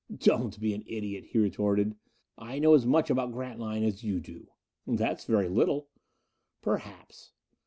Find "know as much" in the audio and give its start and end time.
2.57-3.11